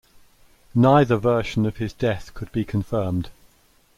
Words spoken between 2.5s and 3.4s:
be confirmed.